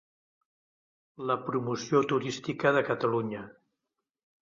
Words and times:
La 1.31 1.37
promoció 1.51 2.03
turística 2.15 2.75
de 2.79 2.87
Catalunya. 2.91 3.47